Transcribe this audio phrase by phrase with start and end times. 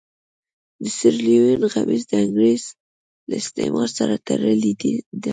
[0.81, 2.63] د سیریلیون غمیزه د انګرېز
[3.29, 4.91] له استعمار سره تړلې ده.